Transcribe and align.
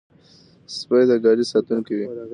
سپي 0.77 1.01
د 1.09 1.11
ګاډي 1.23 1.45
ساتونکي 1.51 1.93
وي. 1.97 2.05